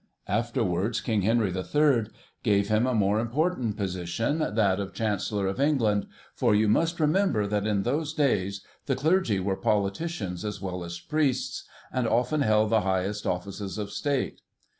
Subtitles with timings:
[0.27, 2.07] Afterwards King Henry III.
[2.41, 7.45] gave him a more important position, that of Chancellor of England, for you must remember
[7.45, 12.71] that in those days the clergy were politicans as well as priests, and often held
[12.71, 14.41] the highest offices of State.